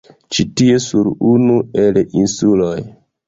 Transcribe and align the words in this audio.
Ĉi 0.35 0.45
tie 0.61 0.77
sur 0.85 1.09
unu 1.33 1.59
el 1.83 2.01
insuloj 2.23 2.75